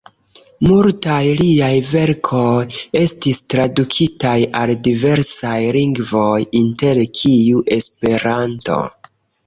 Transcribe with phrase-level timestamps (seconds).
[0.67, 2.63] Multaj liaj verkoj
[3.01, 4.33] estis tradukitaj
[4.65, 6.35] al diversaj lingvoj,
[6.65, 8.85] inter kiuj Esperanto.